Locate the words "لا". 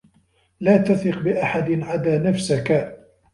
0.59-0.77